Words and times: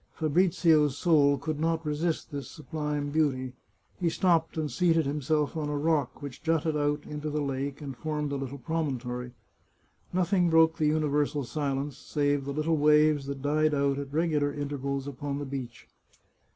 Fabrizio's 0.15 0.97
soul 0.97 1.37
could 1.37 1.59
not 1.59 1.85
resist 1.85 2.31
this 2.31 2.49
sublime 2.49 3.11
beauty; 3.11 3.53
he 3.99 4.09
stopped 4.09 4.57
and 4.57 4.71
seated 4.71 5.05
himself 5.05 5.55
on 5.55 5.69
a 5.69 5.77
rock 5.77 6.23
which 6.23 6.41
jutted 6.41 6.75
out 6.75 7.03
into 7.05 7.29
the 7.29 7.39
lake 7.39 7.81
and 7.81 7.95
formed 7.95 8.31
a 8.31 8.35
i6i 8.35 8.39
The 8.39 8.45
Chartreuse 8.47 8.59
of 8.61 8.65
Parma 8.65 8.87
little 8.93 8.97
promontory. 8.97 9.31
Nothing 10.11 10.49
broke 10.49 10.77
the 10.79 10.87
universal 10.87 11.43
silence, 11.43 11.99
save 11.99 12.45
the 12.45 12.51
little 12.51 12.77
waves 12.77 13.27
that 13.27 13.43
died 13.43 13.75
out 13.75 13.99
at 13.99 14.11
regular 14.11 14.51
intervals 14.51 15.05
upon 15.07 15.37
the 15.37 15.45
beach. 15.45 15.87